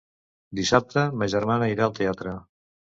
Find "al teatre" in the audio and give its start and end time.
1.91-2.37